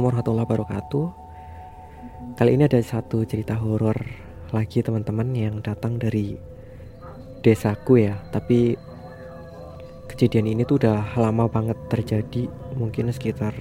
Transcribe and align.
Assalamualaikum 0.00 0.32
warahmatullahi 0.32 0.48
wabarakatuh. 0.48 1.06
Kali 2.40 2.50
ini 2.56 2.64
ada 2.64 2.80
satu 2.80 3.20
cerita 3.28 3.52
horor 3.60 4.00
lagi 4.48 4.80
teman-teman 4.80 5.28
yang 5.36 5.60
datang 5.60 6.00
dari 6.00 6.40
desaku 7.44 8.08
ya. 8.08 8.16
Tapi 8.32 8.80
kejadian 10.08 10.56
ini 10.56 10.64
tuh 10.64 10.80
udah 10.80 11.04
lama 11.20 11.52
banget 11.52 11.76
terjadi, 11.92 12.48
mungkin 12.80 13.12
sekitar 13.12 13.52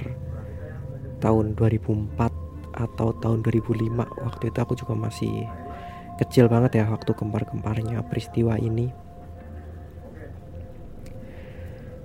tahun 1.19 1.59
2004 1.59 2.07
atau 2.87 3.11
tahun 3.19 3.43
2005. 3.43 3.99
Waktu 3.99 4.43
itu 4.47 4.59
aku 4.63 4.79
juga 4.79 4.95
masih 4.95 5.43
kecil 6.23 6.47
banget 6.47 6.79
ya 6.79 6.87
waktu 6.87 7.19
gempar-gemparnya 7.19 7.99
peristiwa 8.07 8.55
ini. 8.55 8.87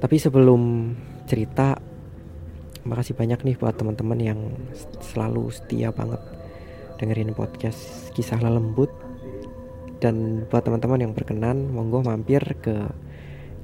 Tapi 0.03 0.17
sebelum 0.19 0.91
cerita 1.23 1.94
makasih 2.85 3.17
banyak 3.17 3.41
nih 3.45 3.57
buat 3.57 3.77
teman-teman 3.77 4.21
yang 4.21 4.41
selalu 5.01 5.49
setia 5.49 5.89
banget 5.91 6.21
dengerin 7.01 7.35
podcast 7.35 8.13
kisah 8.13 8.39
lembut 8.39 8.93
dan 9.99 10.45
buat 10.53 10.63
teman-teman 10.63 11.01
yang 11.01 11.13
berkenan 11.17 11.73
monggo 11.73 12.05
mampir 12.05 12.45
ke 12.61 12.93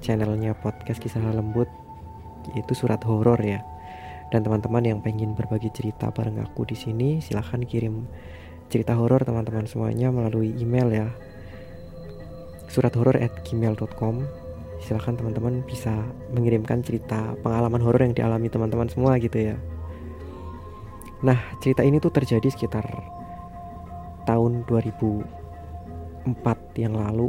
channelnya 0.01 0.57
podcast 0.57 0.99
kisah 0.99 1.21
lembut 1.21 1.69
itu 2.57 2.73
surat 2.73 3.01
horor 3.05 3.39
ya. 3.45 3.61
Dan 4.31 4.47
teman-teman 4.47 4.87
yang 4.87 4.99
pengen 5.03 5.35
berbagi 5.35 5.75
cerita 5.75 6.09
bareng 6.15 6.39
aku 6.41 6.63
di 6.63 6.79
sini 6.79 7.19
silahkan 7.19 7.67
kirim 7.67 8.07
cerita 8.71 8.95
horor 8.95 9.27
teman-teman 9.27 9.67
semuanya 9.67 10.09
melalui 10.15 10.55
email 10.57 10.89
ya. 10.89 11.09
Surat 12.71 12.95
horor 12.95 13.19
at 13.19 13.35
gmail.com 13.43 14.23
silahkan 14.81 15.13
teman-teman 15.13 15.61
bisa 15.69 15.93
mengirimkan 16.33 16.81
cerita 16.81 17.37
pengalaman 17.45 17.85
horor 17.85 18.01
yang 18.01 18.17
dialami 18.17 18.49
teman-teman 18.49 18.89
semua 18.89 19.21
gitu 19.21 19.53
ya. 19.53 19.57
Nah 21.21 21.37
cerita 21.61 21.85
ini 21.85 22.01
tuh 22.01 22.09
terjadi 22.09 22.49
sekitar 22.49 22.89
tahun 24.25 24.65
2004 24.65 26.33
yang 26.81 26.97
lalu. 26.97 27.29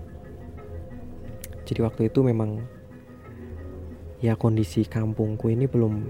Jadi 1.68 1.80
waktu 1.84 2.08
itu 2.08 2.24
memang 2.24 2.64
ya 4.24 4.40
kondisi 4.40 4.88
kampungku 4.88 5.52
ini 5.52 5.68
belum 5.68 6.08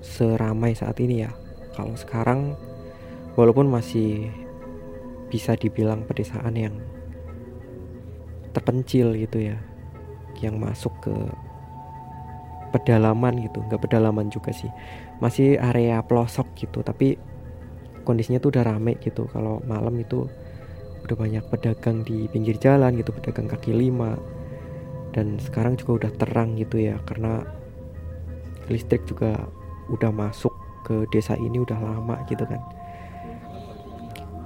seramai 0.00 0.72
saat 0.72 0.96
ini 1.04 1.28
ya. 1.28 1.36
Kalau 1.76 1.94
sekarang 2.00 2.56
walaupun 3.36 3.68
masih 3.68 4.32
bisa 5.28 5.52
dibilang 5.52 6.08
pedesaan 6.08 6.56
yang 6.56 6.74
terpencil 8.56 9.12
gitu 9.12 9.52
ya 9.52 9.60
yang 10.42 10.60
masuk 10.60 10.92
ke 11.02 11.14
pedalaman 12.70 13.40
gitu. 13.40 13.64
Nggak 13.64 13.88
pedalaman 13.88 14.28
juga 14.28 14.52
sih. 14.52 14.68
Masih 15.18 15.56
area 15.58 16.04
pelosok 16.04 16.52
gitu 16.58 16.84
tapi 16.84 17.16
kondisinya 18.04 18.40
tuh 18.40 18.56
udah 18.56 18.64
rame 18.64 18.96
gitu. 19.00 19.26
Kalau 19.32 19.60
malam 19.64 19.96
itu 20.00 20.28
udah 21.08 21.16
banyak 21.16 21.44
pedagang 21.48 22.04
di 22.04 22.28
pinggir 22.28 22.60
jalan 22.60 22.96
gitu 22.96 23.10
pedagang 23.16 23.48
kaki 23.48 23.72
lima. 23.72 24.16
Dan 25.12 25.40
sekarang 25.40 25.74
juga 25.80 26.04
udah 26.04 26.12
terang 26.20 26.54
gitu 26.60 26.78
ya 26.78 27.00
karena 27.08 27.40
listrik 28.68 29.08
juga 29.08 29.48
udah 29.88 30.12
masuk 30.12 30.52
ke 30.84 31.08
desa 31.08 31.32
ini 31.40 31.60
udah 31.60 31.80
lama 31.80 32.20
gitu 32.28 32.44
kan. 32.44 32.60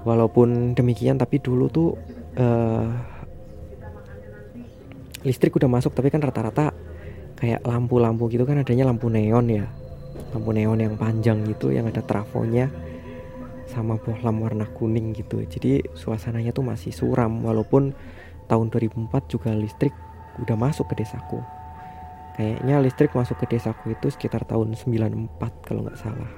Walaupun 0.02 0.74
demikian 0.74 1.18
tapi 1.18 1.38
dulu 1.38 1.66
tuh 1.70 1.94
uh, 2.38 2.90
listrik 5.22 5.54
udah 5.58 5.70
masuk 5.70 5.94
tapi 5.94 6.10
kan 6.10 6.22
rata-rata 6.22 6.74
kayak 7.38 7.62
lampu-lampu 7.66 8.30
gitu 8.30 8.46
kan 8.46 8.62
adanya 8.62 8.86
lampu 8.86 9.10
neon 9.10 9.46
ya. 9.50 9.66
Lampu 10.30 10.54
neon 10.54 10.78
yang 10.78 10.94
panjang 10.94 11.42
gitu 11.48 11.74
yang 11.74 11.90
ada 11.90 12.02
trafonya 12.04 12.70
sama 13.66 13.96
bohlam 13.98 14.44
warna 14.44 14.68
kuning 14.68 15.10
gitu. 15.16 15.42
Jadi 15.42 15.82
suasananya 15.96 16.52
tuh 16.52 16.62
masih 16.66 16.92
suram 16.92 17.42
walaupun 17.42 17.96
tahun 18.46 18.66
2004 18.68 19.32
juga 19.32 19.50
listrik 19.56 19.94
udah 20.38 20.56
masuk 20.58 20.92
ke 20.92 21.02
desaku. 21.02 21.40
Kayaknya 22.32 22.76
listrik 22.80 23.12
masuk 23.12 23.36
ke 23.44 23.56
desaku 23.56 23.92
itu 23.92 24.08
sekitar 24.08 24.44
tahun 24.48 24.76
94 24.76 25.66
kalau 25.66 25.84
nggak 25.84 26.00
salah. 26.00 26.30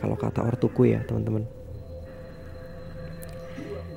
Kalau 0.00 0.16
kata 0.16 0.44
ortuku 0.44 0.92
ya 0.92 1.00
teman-teman. 1.04 1.44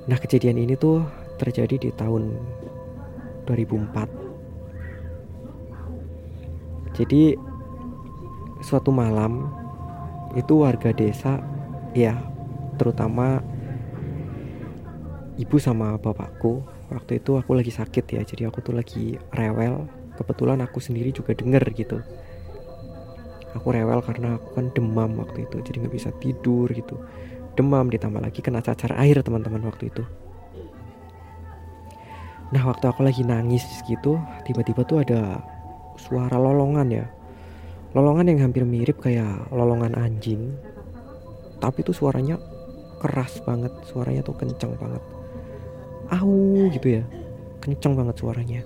Nah 0.08 0.20
kejadian 0.20 0.60
ini 0.60 0.76
tuh 0.76 1.04
terjadi 1.40 1.80
di 1.80 1.90
tahun 1.96 2.36
2004 3.48 4.23
jadi 6.94 7.38
suatu 8.64 8.94
malam 8.94 9.50
itu 10.34 10.62
warga 10.62 10.96
desa 10.96 11.42
ya 11.94 12.18
terutama 12.78 13.42
ibu 15.38 15.58
sama 15.58 15.98
bapakku 15.98 16.62
waktu 16.94 17.18
itu 17.18 17.38
aku 17.38 17.58
lagi 17.58 17.74
sakit 17.74 18.06
ya 18.06 18.22
jadi 18.22 18.50
aku 18.54 18.62
tuh 18.62 18.78
lagi 18.78 19.18
rewel. 19.34 19.90
Kebetulan 20.14 20.62
aku 20.62 20.78
sendiri 20.78 21.10
juga 21.10 21.34
denger 21.34 21.66
gitu. 21.74 21.98
Aku 23.58 23.74
rewel 23.74 24.02
karena 24.06 24.38
aku 24.38 24.54
kan 24.54 24.70
demam 24.74 25.18
waktu 25.18 25.50
itu 25.50 25.58
jadi 25.66 25.86
nggak 25.86 25.94
bisa 25.94 26.10
tidur 26.22 26.70
gitu. 26.70 27.02
Demam 27.58 27.90
ditambah 27.90 28.22
lagi 28.22 28.42
kena 28.46 28.62
cacar 28.62 28.94
air 28.98 29.22
teman-teman 29.26 29.66
waktu 29.66 29.90
itu. 29.90 30.06
Nah 32.54 32.62
waktu 32.70 32.86
aku 32.86 33.02
lagi 33.02 33.26
nangis 33.26 33.66
gitu 33.90 34.22
tiba-tiba 34.46 34.86
tuh 34.86 35.02
ada 35.02 35.42
suara 35.98 36.38
lolongan 36.38 36.88
ya. 36.90 37.06
Lolongan 37.94 38.34
yang 38.34 38.50
hampir 38.50 38.66
mirip 38.66 39.02
kayak 39.02 39.50
lolongan 39.54 39.94
anjing. 39.94 40.54
Tapi 41.62 41.86
tuh 41.86 41.96
suaranya 41.96 42.42
keras 43.00 43.40
banget 43.44 43.72
suaranya 43.86 44.22
tuh 44.26 44.36
kenceng 44.36 44.74
banget. 44.80 45.04
Au 46.10 46.70
gitu 46.74 47.02
ya. 47.02 47.04
Kenceng 47.62 47.94
banget 47.94 48.16
suaranya. 48.18 48.62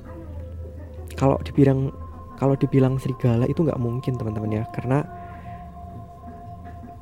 Kalau 1.17 1.37
dibilang 1.43 1.91
kalau 2.37 2.53
dibilang 2.53 3.01
serigala 3.01 3.49
itu 3.49 3.65
nggak 3.65 3.81
mungkin 3.81 4.15
teman-teman 4.15 4.61
ya. 4.61 4.63
Karena 4.71 5.03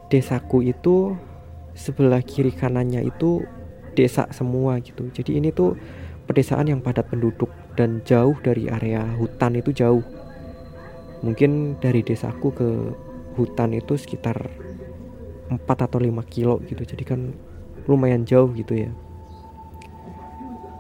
desaku 0.08 0.64
itu 0.64 1.14
sebelah 1.76 2.24
kiri 2.24 2.56
kanannya 2.56 3.04
itu 3.04 3.44
desa 3.96 4.28
semua 4.32 4.80
gitu. 4.80 5.08
Jadi 5.12 5.40
ini 5.40 5.52
tuh 5.52 5.76
pedesaan 6.26 6.72
yang 6.72 6.82
padat 6.82 7.08
penduduk 7.08 7.52
dan 7.76 8.00
jauh 8.08 8.36
dari 8.40 8.72
area 8.72 9.04
hutan 9.20 9.60
itu 9.60 9.76
jauh. 9.76 10.04
Mungkin 11.22 11.78
dari 11.84 12.02
desaku 12.02 12.48
ke 12.56 12.70
hutan 13.36 13.76
itu 13.76 14.00
sekitar 14.00 14.48
4 15.52 15.60
atau 15.68 16.00
5 16.00 16.24
kilo 16.32 16.64
gitu. 16.64 16.82
Jadi 16.88 17.04
kan 17.04 17.36
lumayan 17.86 18.24
jauh 18.24 18.50
gitu 18.56 18.88
ya. 18.88 18.92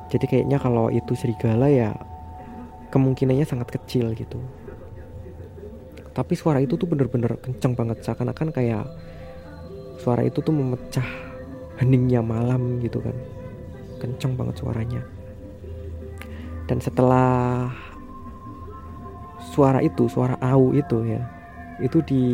Jadi 0.10 0.26
kayaknya 0.32 0.58
kalau 0.58 0.88
itu 0.88 1.12
serigala 1.14 1.68
ya 1.68 1.92
kemungkinannya 2.90 3.44
sangat 3.44 3.76
kecil 3.76 4.16
gitu. 4.16 4.40
Tapi 6.16 6.34
suara 6.40 6.64
itu 6.64 6.80
tuh 6.80 6.88
bener-bener 6.88 7.36
kenceng 7.44 7.76
banget. 7.76 8.00
Seakan-akan 8.08 8.56
kayak 8.56 8.88
suara 10.00 10.24
itu 10.24 10.40
tuh 10.40 10.56
memecah 10.56 11.06
heningnya 11.84 12.24
malam 12.24 12.80
gitu 12.80 13.04
kan. 13.04 13.16
Kenceng 14.00 14.40
banget 14.40 14.64
suaranya 14.64 15.15
dan 16.66 16.81
setelah 16.81 17.70
suara 19.56 19.80
itu 19.80 20.09
suara 20.09 20.36
au 20.42 20.76
itu 20.76 21.06
ya 21.06 21.22
itu 21.80 22.02
di 22.03 22.26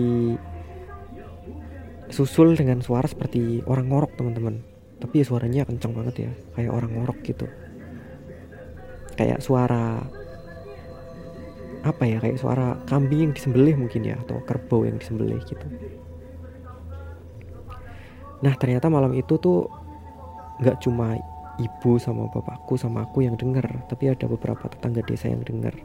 susul 2.11 2.53
dengan 2.53 2.83
suara 2.83 3.07
seperti 3.07 3.63
orang 3.65 3.89
ngorok 3.89 4.19
teman-teman. 4.19 4.61
Tapi 5.01 5.23
ya 5.23 5.25
suaranya 5.25 5.65
kencang 5.65 5.97
banget 5.97 6.29
ya 6.29 6.31
kayak 6.53 6.71
orang 6.75 6.91
ngorok 6.93 7.17
gitu. 7.25 7.47
Kayak 9.17 9.41
suara 9.41 10.03
apa 11.81 12.03
ya 12.05 12.21
kayak 12.21 12.37
suara 12.37 12.77
kambing 12.85 13.25
yang 13.25 13.33
disembelih 13.33 13.73
mungkin 13.73 14.05
ya 14.05 14.15
atau 14.21 14.37
kerbau 14.45 14.85
yang 14.85 15.01
disembelih 15.01 15.41
gitu. 15.49 15.65
Nah 18.45 18.53
ternyata 18.61 18.85
malam 18.93 19.17
itu 19.17 19.41
tuh 19.41 19.65
nggak 20.61 20.77
cuma 20.85 21.17
ibu 21.61 22.01
sama 22.01 22.25
bapakku 22.33 22.73
sama 22.75 23.05
aku 23.05 23.21
yang 23.21 23.37
dengar 23.37 23.85
tapi 23.85 24.09
ada 24.09 24.25
beberapa 24.25 24.65
tetangga 24.65 25.05
desa 25.05 25.29
yang 25.29 25.45
dengar. 25.45 25.77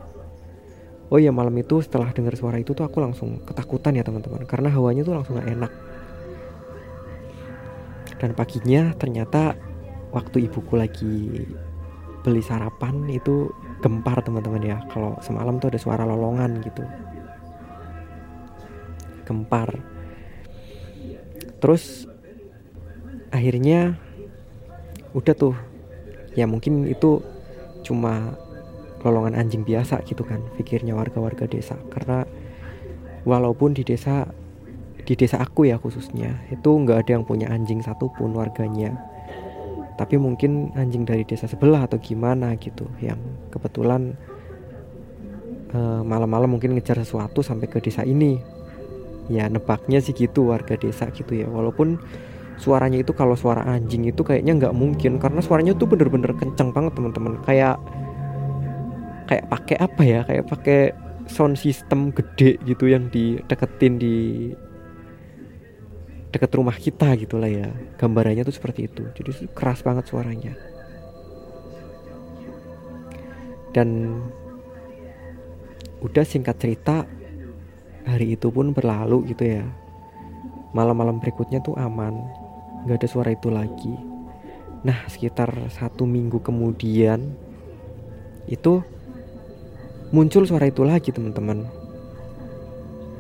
Oh 1.07 1.23
iya 1.23 1.31
malam 1.31 1.55
itu 1.55 1.79
setelah 1.85 2.11
dengar 2.11 2.35
suara 2.35 2.59
itu 2.59 2.75
tuh 2.75 2.83
aku 2.83 2.99
langsung 2.99 3.39
ketakutan 3.47 3.95
ya 3.95 4.03
teman-teman 4.03 4.43
karena 4.43 4.75
hawanya 4.75 5.07
tuh 5.07 5.15
langsung 5.15 5.39
gak 5.39 5.47
enak. 5.53 5.73
Dan 8.17 8.33
paginya 8.33 8.97
ternyata 8.97 9.55
waktu 10.11 10.51
ibuku 10.51 10.75
lagi 10.75 11.45
beli 12.27 12.43
sarapan 12.43 13.07
itu 13.07 13.53
gempar 13.85 14.19
teman-teman 14.25 14.63
ya. 14.65 14.79
Kalau 14.91 15.15
semalam 15.23 15.63
tuh 15.63 15.71
ada 15.71 15.79
suara 15.79 16.03
lolongan 16.03 16.59
gitu. 16.65 16.83
Gempar. 19.29 19.79
Terus 21.63 22.11
akhirnya 23.31 23.95
udah 25.17 25.35
tuh. 25.35 25.57
Ya 26.37 26.45
mungkin 26.45 26.85
itu 26.85 27.25
cuma 27.81 28.37
lolongan 29.01 29.39
anjing 29.39 29.65
biasa 29.65 30.05
gitu 30.05 30.21
kan 30.21 30.45
pikirnya 30.61 30.93
warga-warga 30.93 31.49
desa. 31.49 31.81
Karena 31.89 32.29
walaupun 33.25 33.73
di 33.73 33.83
desa 33.83 34.29
di 35.07 35.15
desa 35.15 35.39
aku 35.39 35.71
ya 35.71 35.79
khususnya 35.79 36.43
itu 36.51 36.67
nggak 36.67 37.07
ada 37.07 37.11
yang 37.17 37.25
punya 37.25 37.49
anjing 37.49 37.81
satupun 37.81 38.37
warganya. 38.37 38.93
Tapi 39.97 40.21
mungkin 40.21 40.77
anjing 40.77 41.09
dari 41.09 41.25
desa 41.25 41.49
sebelah 41.49 41.89
atau 41.89 41.97
gimana 41.97 42.53
gitu 42.61 42.85
yang 43.01 43.17
kebetulan 43.49 44.13
uh, 45.73 46.05
malam-malam 46.05 46.53
mungkin 46.53 46.77
ngejar 46.77 47.01
sesuatu 47.01 47.41
sampai 47.41 47.65
ke 47.73 47.81
desa 47.81 48.05
ini. 48.05 48.37
Ya 49.33 49.49
nebaknya 49.49 49.99
sih 49.99 50.13
gitu 50.13 50.53
warga 50.53 50.77
desa 50.77 51.09
gitu 51.11 51.35
ya 51.35 51.49
walaupun 51.49 51.99
suaranya 52.57 53.05
itu 53.05 53.13
kalau 53.13 53.37
suara 53.37 53.63
anjing 53.69 54.09
itu 54.09 54.25
kayaknya 54.25 54.57
nggak 54.57 54.75
mungkin 54.77 55.21
karena 55.21 55.41
suaranya 55.45 55.77
tuh 55.77 55.89
bener-bener 55.89 56.33
kencang 56.33 56.73
banget 56.73 56.97
teman-teman. 56.97 57.41
Kayak 57.45 57.77
kayak 59.29 59.45
pakai 59.53 59.77
apa 59.77 60.03
ya? 60.03 60.21
Kayak 60.25 60.45
pakai 60.49 60.81
sound 61.29 61.61
system 61.61 62.15
gede 62.15 62.57
gitu 62.65 62.89
yang 62.89 63.13
dideketin 63.13 64.01
di 64.01 64.17
deket 66.33 66.51
rumah 66.57 66.77
kita 66.77 67.13
gitulah 67.21 67.49
ya. 67.49 67.69
Gambarannya 68.01 68.45
tuh 68.45 68.57
seperti 68.57 68.89
itu. 68.89 69.05
Jadi 69.13 69.53
keras 69.53 69.85
banget 69.85 70.09
suaranya. 70.09 70.53
Dan 73.77 74.21
udah 76.01 76.25
singkat 76.25 76.57
cerita 76.57 77.05
hari 78.09 78.39
itu 78.39 78.49
pun 78.49 78.73
berlalu 78.73 79.33
gitu 79.37 79.45
ya. 79.45 79.65
Malam-malam 80.73 81.21
berikutnya 81.21 81.61
tuh 81.61 81.77
aman 81.77 82.46
nggak 82.87 83.03
ada 83.03 83.09
suara 83.11 83.35
itu 83.35 83.51
lagi 83.51 83.95
nah 84.87 85.03
sekitar 85.11 85.51
satu 85.75 86.07
minggu 86.07 86.39
kemudian 86.41 87.35
itu 88.47 88.81
muncul 90.15 90.47
suara 90.47 90.71
itu 90.71 90.87
lagi 90.87 91.11
teman-teman 91.11 91.67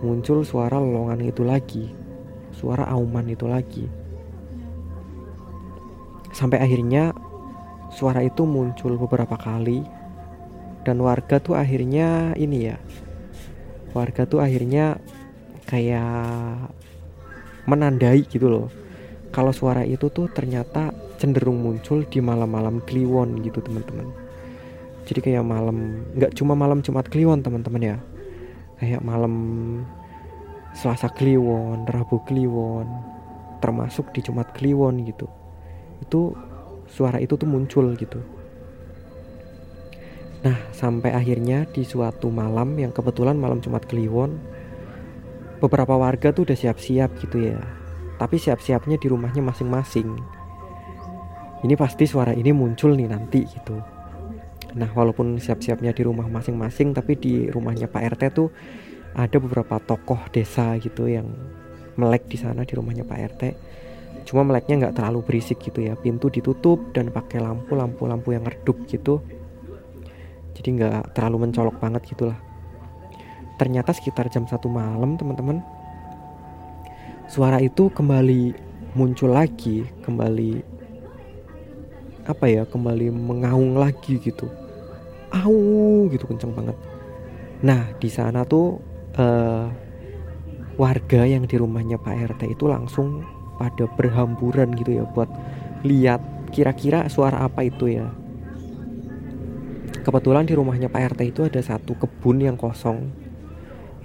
muncul 0.01 0.47
suara 0.47 0.79
lolongan 0.79 1.27
itu 1.27 1.43
lagi 1.43 2.07
suara 2.57 2.89
auman 2.89 3.29
itu 3.29 3.45
lagi. 3.45 3.85
Sampai 6.33 6.61
akhirnya 6.61 7.13
suara 7.93 8.25
itu 8.25 8.49
muncul 8.49 8.97
beberapa 8.97 9.37
kali 9.37 9.85
dan 10.89 10.97
warga 11.05 11.37
tuh 11.37 11.57
akhirnya 11.57 12.33
ini 12.41 12.73
ya. 12.73 12.77
Warga 13.93 14.25
tuh 14.25 14.41
akhirnya 14.41 14.97
kayak 15.69 16.73
menandai 17.69 18.25
gitu 18.25 18.49
loh. 18.49 18.69
Kalau 19.37 19.53
suara 19.53 19.85
itu 19.85 20.09
tuh 20.09 20.33
ternyata 20.33 20.97
cenderung 21.21 21.61
muncul 21.61 22.09
di 22.09 22.25
malam-malam 22.25 22.81
Kliwon 22.89 23.45
gitu 23.45 23.61
teman-teman. 23.61 24.09
Jadi 25.05 25.21
kayak 25.21 25.45
malam 25.45 26.09
nggak 26.17 26.33
cuma 26.33 26.57
malam 26.57 26.81
Jumat 26.81 27.05
Kliwon 27.13 27.45
teman-teman 27.45 27.83
ya. 27.85 27.97
Kayak 28.81 29.05
malam 29.05 29.35
Selasa 30.73 31.13
Kliwon, 31.13 31.85
Rabu 31.85 32.25
Kliwon, 32.25 32.89
termasuk 33.61 34.09
di 34.17 34.25
Jumat 34.25 34.57
Kliwon 34.57 35.05
gitu. 35.05 35.29
Itu 36.01 36.33
suara 36.89 37.21
itu 37.21 37.37
tuh 37.37 37.45
muncul 37.45 37.93
gitu. 37.93 38.25
Nah, 40.49 40.57
sampai 40.73 41.13
akhirnya 41.13 41.69
di 41.69 41.85
suatu 41.85 42.33
malam 42.33 42.73
yang 42.81 42.89
kebetulan 42.89 43.37
malam 43.37 43.61
Jumat 43.61 43.85
Kliwon, 43.85 44.37
beberapa 45.61 45.93
warga 45.93 46.33
tuh 46.33 46.49
udah 46.49 46.57
siap-siap 46.57 47.21
gitu 47.21 47.53
ya. 47.53 47.86
Tapi 48.17 48.37
siap-siapnya 48.41 48.97
di 48.97 49.07
rumahnya 49.13 49.45
masing-masing. 49.45 50.09
Ini 51.65 51.75
pasti 51.77 52.05
suara 52.09 52.33
ini 52.33 52.53
muncul 52.53 52.97
nih 52.97 53.09
nanti 53.09 53.45
gitu. 53.45 53.77
Nah, 54.77 54.93
walaupun 54.93 55.41
siap-siapnya 55.41 55.97
di 55.97 56.03
rumah 56.05 56.29
masing-masing, 56.29 56.93
tapi 56.93 57.17
di 57.17 57.49
rumahnya 57.49 57.89
Pak 57.89 58.03
RT 58.17 58.23
tuh 58.37 58.49
ada 59.17 59.37
beberapa 59.41 59.81
tokoh 59.81 60.21
desa 60.29 60.77
gitu 60.77 61.09
yang 61.09 61.25
melek 61.97 62.29
di 62.29 62.37
sana 62.37 62.69
di 62.69 62.77
rumahnya 62.77 63.09
Pak 63.09 63.19
RT 63.33 63.43
cuma 64.27 64.43
meleknya 64.43 64.87
nggak 64.87 64.95
terlalu 64.99 65.23
berisik 65.25 65.63
gitu 65.63 65.81
ya 65.87 65.95
pintu 65.95 66.29
ditutup 66.29 66.93
dan 66.93 67.09
pakai 67.15 67.41
lampu 67.41 67.79
lampu 67.79 68.05
lampu 68.05 68.35
yang 68.35 68.45
redup 68.45 68.77
gitu 68.91 69.23
jadi 70.53 70.69
nggak 70.77 71.03
terlalu 71.15 71.49
mencolok 71.49 71.79
banget 71.79 72.03
gitulah 72.11 72.37
ternyata 73.57 73.95
sekitar 73.95 74.29
jam 74.29 74.45
satu 74.45 74.67
malam 74.69 75.17
teman-teman 75.17 75.63
suara 77.27 77.59
itu 77.63 77.91
kembali 77.91 78.55
muncul 78.97 79.35
lagi 79.35 79.85
kembali 80.03 80.63
apa 82.27 82.45
ya 82.49 82.63
kembali 82.67 83.13
mengaung 83.13 83.79
lagi 83.79 84.19
gitu 84.19 84.51
au 85.31 86.07
gitu 86.11 86.25
kenceng 86.27 86.55
banget 86.55 86.77
nah 87.63 87.87
di 87.99 88.09
sana 88.11 88.43
tuh 88.47 88.79
uh, 89.19 89.67
warga 90.77 91.25
yang 91.25 91.49
di 91.49 91.57
rumahnya 91.57 91.97
Pak 91.97 92.37
RT 92.37 92.53
itu 92.53 92.69
langsung 92.69 93.25
pada 93.57 93.89
berhamburan 93.97 94.77
gitu 94.77 95.01
ya 95.01 95.05
buat 95.09 95.29
lihat 95.83 96.21
kira-kira 96.53 97.09
suara 97.09 97.43
apa 97.45 97.65
itu 97.65 97.91
ya. 97.91 98.13
Kebetulan 100.05 100.47
di 100.47 100.55
rumahnya 100.55 100.87
Pak 100.87 101.17
RT 101.17 101.21
itu 101.35 101.41
ada 101.49 101.59
satu 101.59 101.99
kebun 101.99 102.45
yang 102.45 102.55
kosong. 102.55 103.11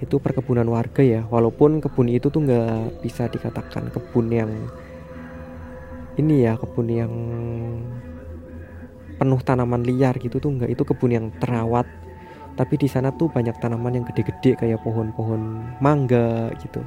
Itu 0.02 0.18
perkebunan 0.18 0.66
warga 0.66 1.00
ya, 1.06 1.22
walaupun 1.30 1.78
kebun 1.78 2.10
itu 2.10 2.26
tuh 2.26 2.42
nggak 2.42 3.06
bisa 3.06 3.30
dikatakan 3.30 3.94
kebun 3.94 4.26
yang 4.34 4.50
ini 6.18 6.42
ya, 6.42 6.58
kebun 6.58 6.90
yang 6.90 7.12
penuh 9.16 9.38
tanaman 9.46 9.86
liar 9.86 10.18
gitu 10.18 10.42
tuh 10.42 10.50
nggak. 10.50 10.74
Itu 10.74 10.82
kebun 10.82 11.14
yang 11.14 11.26
terawat 11.38 11.86
tapi 12.52 12.76
di 12.76 12.84
sana 12.84 13.08
tuh 13.16 13.32
banyak 13.32 13.56
tanaman 13.64 13.96
yang 13.96 14.04
gede-gede 14.04 14.60
kayak 14.60 14.84
pohon-pohon 14.84 15.40
mangga 15.80 16.52
gitu. 16.60 16.84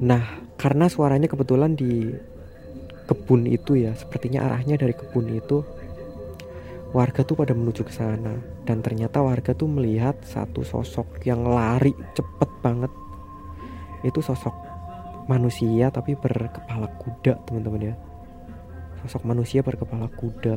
Nah 0.00 0.24
karena 0.56 0.88
suaranya 0.88 1.28
kebetulan 1.28 1.76
di 1.76 2.08
kebun 3.04 3.44
itu 3.44 3.76
ya 3.76 3.92
sepertinya 3.92 4.48
arahnya 4.48 4.80
dari 4.80 4.96
kebun 4.96 5.28
itu 5.28 5.60
warga 6.96 7.20
tuh 7.28 7.36
pada 7.36 7.52
menuju 7.52 7.84
ke 7.84 7.92
sana 7.92 8.40
dan 8.64 8.80
ternyata 8.80 9.20
warga 9.20 9.52
tuh 9.52 9.68
melihat 9.68 10.16
satu 10.24 10.64
sosok 10.64 11.20
yang 11.28 11.44
lari 11.44 11.92
cepet 12.16 12.50
banget. 12.64 12.88
Itu 14.00 14.24
sosok 14.24 14.56
manusia 15.28 15.92
tapi 15.92 16.16
berkepala 16.16 16.88
kuda 16.96 17.36
teman-teman 17.44 17.92
ya. 17.92 17.94
Sosok 19.04 19.28
manusia 19.28 19.60
berkepala 19.60 20.08
kuda. 20.16 20.56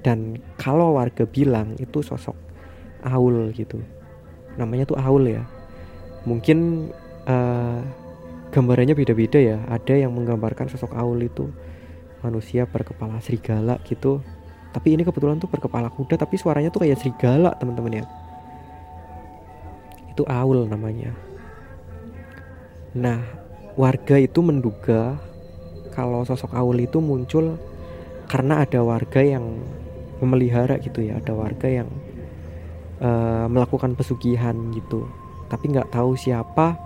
Dan 0.00 0.40
kalau 0.56 0.96
warga 0.96 1.28
bilang 1.28 1.76
itu 1.76 2.00
sosok 2.00 2.40
Aul 3.04 3.52
gitu. 3.52 3.84
Namanya 4.56 4.88
tuh 4.88 4.96
Aul 4.96 5.28
ya. 5.28 5.44
Mungkin 6.24 6.88
uh, 7.28 7.84
gambarannya 8.48 8.96
beda-beda 8.96 9.36
ya. 9.36 9.60
Ada 9.68 10.08
yang 10.08 10.16
menggambarkan 10.16 10.72
sosok 10.72 10.96
Aul 10.96 11.28
itu 11.28 11.52
manusia 12.24 12.64
berkepala 12.64 13.20
serigala 13.20 13.76
gitu 13.84 14.24
tapi 14.70 14.94
ini 14.94 15.02
kebetulan 15.02 15.42
tuh 15.42 15.50
berkepala 15.50 15.90
kuda 15.90 16.14
tapi 16.14 16.38
suaranya 16.38 16.70
tuh 16.70 16.86
kayak 16.86 16.98
serigala 17.02 17.50
teman-teman 17.58 18.02
ya. 18.02 18.04
Itu 20.14 20.22
Aul 20.30 20.70
namanya. 20.70 21.10
Nah 22.94 23.18
warga 23.74 24.18
itu 24.18 24.38
menduga 24.42 25.18
kalau 25.90 26.22
sosok 26.22 26.54
Aul 26.54 26.86
itu 26.86 27.02
muncul 27.02 27.58
karena 28.30 28.62
ada 28.62 28.78
warga 28.86 29.18
yang 29.26 29.58
memelihara 30.22 30.78
gitu 30.78 31.02
ya 31.02 31.18
ada 31.18 31.34
warga 31.34 31.66
yang 31.66 31.90
uh, 33.02 33.50
melakukan 33.50 33.98
pesugihan 33.98 34.54
gitu. 34.70 35.10
Tapi 35.50 35.74
nggak 35.74 35.90
tahu 35.90 36.14
siapa 36.14 36.78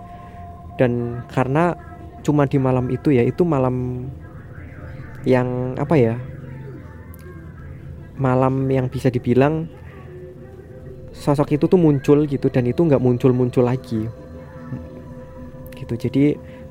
dan 0.81 1.21
karena 1.29 1.77
cuma 2.25 2.49
di 2.49 2.57
malam 2.57 2.89
itu 2.89 3.13
ya 3.13 3.21
itu 3.21 3.45
malam 3.45 4.09
yang 5.21 5.77
apa 5.77 5.93
ya 5.93 6.17
malam 8.15 8.67
yang 8.71 8.87
bisa 8.87 9.11
dibilang 9.11 9.67
sosok 11.15 11.55
itu 11.55 11.65
tuh 11.71 11.79
muncul 11.79 12.27
gitu 12.27 12.51
dan 12.51 12.67
itu 12.67 12.83
nggak 12.83 12.99
muncul-muncul 12.99 13.63
lagi. 13.63 14.03
Gitu. 15.75 15.93
Jadi 15.95 16.23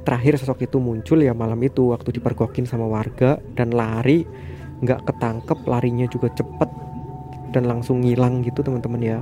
terakhir 0.05 0.37
sosok 0.37 0.69
itu 0.69 0.77
muncul 0.77 1.25
ya 1.25 1.33
malam 1.33 1.61
itu 1.65 1.93
waktu 1.93 2.13
dipergokin 2.21 2.69
sama 2.69 2.85
warga 2.85 3.41
dan 3.57 3.73
lari 3.73 4.29
nggak 4.85 5.09
ketangkep 5.09 5.59
larinya 5.65 6.05
juga 6.13 6.29
cepet 6.37 6.71
dan 7.57 7.65
langsung 7.65 8.05
ngilang 8.05 8.45
gitu 8.45 8.61
teman-teman 8.61 9.01
ya. 9.01 9.19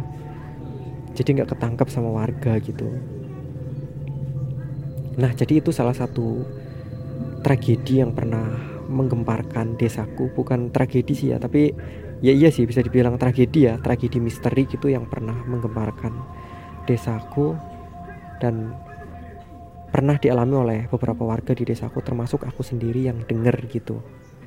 Jadi 1.15 1.39
nggak 1.39 1.55
ketangkep 1.55 1.87
sama 1.87 2.11
warga 2.11 2.59
gitu. 2.59 2.89
Nah 5.21 5.31
jadi 5.37 5.61
itu 5.61 5.71
salah 5.71 5.95
satu 5.95 6.43
tragedi 7.45 8.01
yang 8.01 8.11
pernah 8.17 8.49
menggemparkan 8.89 9.79
desaku. 9.79 10.33
Bukan 10.33 10.73
tragedi 10.75 11.13
sih 11.15 11.29
ya 11.31 11.39
tapi 11.39 11.71
ya 12.23 12.33
iya 12.33 12.49
sih 12.55 12.65
bisa 12.65 12.81
dibilang 12.81 13.19
tragedi 13.19 13.67
ya. 13.69 13.77
Tragedi 13.83 14.23
misteri 14.23 14.65
gitu 14.71 14.87
yang 14.89 15.11
pernah 15.11 15.35
menggemparkan 15.45 16.15
desaku 16.87 17.59
dan 18.39 18.75
pernah 19.93 20.17
dialami 20.17 20.55
oleh 20.57 20.81
beberapa 20.89 21.27
warga 21.27 21.53
di 21.53 21.69
desaku 21.69 22.01
termasuk 22.01 22.49
aku 22.49 22.65
sendiri 22.65 23.11
yang 23.11 23.21
denger 23.27 23.55
gitu. 23.69 24.01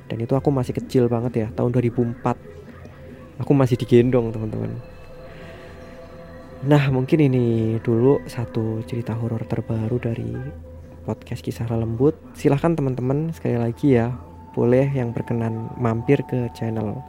Dan 0.08 0.24
itu 0.24 0.34
aku 0.34 0.50
masih 0.50 0.74
kecil 0.74 1.06
banget 1.06 1.46
ya 1.46 1.48
tahun 1.54 1.70
2004 1.76 2.24
aku 3.38 3.52
masih 3.52 3.76
digendong 3.78 4.32
teman-teman. 4.32 4.74
Nah 6.66 6.88
mungkin 6.88 7.20
ini 7.20 7.76
dulu 7.84 8.24
satu 8.26 8.82
cerita 8.88 9.12
horor 9.12 9.44
terbaru 9.44 10.00
dari 10.00 10.32
podcast 11.04 11.44
kisah 11.44 11.68
lembut. 11.70 12.16
Silahkan 12.34 12.74
teman-teman 12.74 13.30
sekali 13.30 13.60
lagi 13.60 13.94
ya 13.94 14.10
Boleh 14.56 14.88
yang 14.88 15.12
berkenan 15.12 15.68
mampir 15.76 16.24
ke 16.24 16.48
channel 16.56 17.04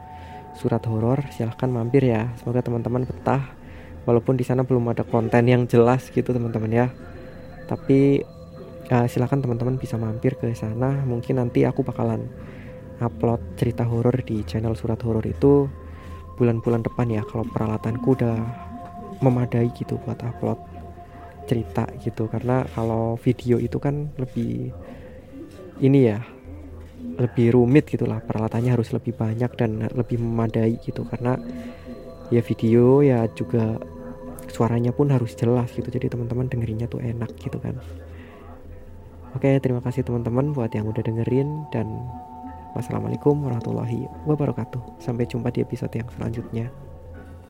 surat 0.58 0.82
horor 0.90 1.22
silahkan 1.30 1.70
mampir 1.70 2.10
ya. 2.10 2.34
Semoga 2.42 2.66
teman-teman 2.66 3.06
betah. 3.06 3.54
Walaupun 4.02 4.34
di 4.34 4.42
sana 4.42 4.66
belum 4.66 4.90
ada 4.90 5.06
konten 5.06 5.46
yang 5.46 5.70
jelas 5.70 6.10
gitu 6.10 6.34
teman-teman 6.34 6.70
ya. 6.74 6.86
Tapi 7.70 8.26
uh, 8.90 9.06
silahkan 9.06 9.38
teman-teman 9.38 9.78
bisa 9.78 9.94
mampir 9.94 10.34
ke 10.34 10.50
sana. 10.58 11.06
Mungkin 11.06 11.38
nanti 11.38 11.62
aku 11.62 11.86
bakalan 11.86 12.26
upload 12.98 13.38
cerita 13.54 13.86
horor 13.86 14.18
di 14.26 14.42
channel 14.42 14.74
surat 14.74 14.98
horor 15.06 15.22
itu 15.22 15.70
bulan-bulan 16.34 16.82
depan 16.82 17.06
ya 17.06 17.22
kalau 17.22 17.46
peralatanku 17.46 18.18
udah 18.18 18.38
memadai 19.22 19.70
gitu 19.78 19.94
buat 20.02 20.18
upload 20.26 20.58
cerita 21.46 21.86
gitu. 22.02 22.26
Karena 22.26 22.66
kalau 22.74 23.14
video 23.20 23.62
itu 23.62 23.78
kan 23.78 24.10
lebih 24.18 24.74
ini 25.78 26.10
ya 26.10 26.18
lebih 27.18 27.54
rumit 27.54 27.90
gitulah 27.90 28.22
peralatannya 28.22 28.74
harus 28.74 28.94
lebih 28.94 29.14
banyak 29.14 29.50
dan 29.58 29.90
lebih 29.90 30.22
memadai 30.22 30.78
gitu. 30.82 31.02
Karena 31.06 31.34
ya 32.28 32.40
video 32.44 33.00
ya 33.02 33.26
juga 33.32 33.78
suaranya 34.48 34.94
pun 34.94 35.10
harus 35.10 35.34
jelas 35.34 35.70
gitu. 35.74 35.86
Jadi 35.86 36.10
teman-teman 36.10 36.46
dengerinnya 36.46 36.86
tuh 36.86 37.02
enak 37.02 37.34
gitu 37.38 37.58
kan. 37.58 37.76
Oke 39.36 39.60
terima 39.60 39.84
kasih 39.84 40.02
teman-teman 40.08 40.56
buat 40.56 40.72
yang 40.72 40.88
udah 40.88 41.04
dengerin 41.04 41.68
dan 41.68 41.86
wassalamualaikum 42.72 43.44
warahmatullahi 43.44 44.08
wabarakatuh. 44.24 45.02
Sampai 45.02 45.28
jumpa 45.28 45.52
di 45.52 45.62
episode 45.62 45.92
yang 45.92 46.08
selanjutnya 46.16 46.87